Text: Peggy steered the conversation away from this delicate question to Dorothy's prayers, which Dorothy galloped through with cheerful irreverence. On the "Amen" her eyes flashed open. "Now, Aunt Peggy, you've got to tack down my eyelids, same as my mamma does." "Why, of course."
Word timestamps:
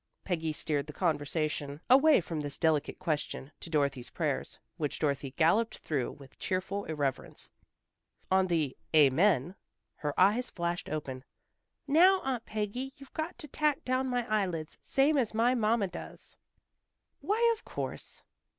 Peggy 0.23 0.51
steered 0.51 0.87
the 0.87 0.93
conversation 0.93 1.79
away 1.87 2.21
from 2.21 2.39
this 2.39 2.57
delicate 2.57 2.97
question 2.97 3.51
to 3.59 3.69
Dorothy's 3.69 4.09
prayers, 4.09 4.57
which 4.77 4.97
Dorothy 4.97 5.29
galloped 5.37 5.77
through 5.77 6.13
with 6.13 6.39
cheerful 6.39 6.85
irreverence. 6.85 7.51
On 8.31 8.47
the 8.47 8.75
"Amen" 8.95 9.53
her 9.97 10.19
eyes 10.19 10.49
flashed 10.49 10.89
open. 10.89 11.23
"Now, 11.85 12.19
Aunt 12.21 12.47
Peggy, 12.47 12.93
you've 12.97 13.13
got 13.13 13.37
to 13.37 13.47
tack 13.47 13.83
down 13.85 14.07
my 14.09 14.25
eyelids, 14.27 14.79
same 14.81 15.19
as 15.19 15.35
my 15.35 15.53
mamma 15.53 15.85
does." 15.87 16.35
"Why, 17.19 17.51
of 17.55 17.63
course." 17.63 18.23